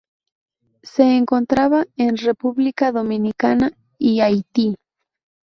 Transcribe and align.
Se 0.81 1.15
encontraba 1.15 1.85
en 1.95 2.17
República 2.17 2.91
Dominicana 2.91 3.71
y 3.99 4.21
Haití. 4.21 4.75